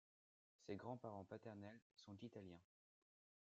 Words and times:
Ses 0.65 0.77
grands-parents 0.77 1.25
paternels 1.25 1.79
sont 1.95 2.17
italiens. 2.23 2.63